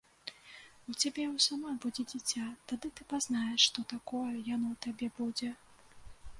У 0.27 0.91
цябе 1.01 1.23
ў 1.33 1.37
самой 1.47 1.75
будзе 1.83 2.05
дзіця, 2.13 2.47
тады 2.73 2.87
ты 2.95 3.01
пазнаеш, 3.13 3.59
што 3.69 3.87
такое 3.95 4.33
яно 4.55 4.69
табе 4.87 5.07
будзе. 5.23 5.49